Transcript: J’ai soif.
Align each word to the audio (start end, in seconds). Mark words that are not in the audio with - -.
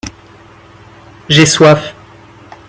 J’ai 1.29 1.45
soif. 1.45 1.93